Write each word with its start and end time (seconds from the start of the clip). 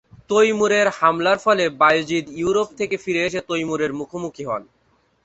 তৈমুরের 0.29 0.87
হামলার 0.99 1.37
ফলে 1.37 1.65
বায়েজিদ 1.81 2.25
ইউরোপ 2.35 2.67
থেকে 2.77 2.95
ফিরে 2.97 3.21
এসে 3.25 3.39
তৈমুরের 3.49 3.91
মুখোমুখি 3.93 4.43
হন। 4.45 4.61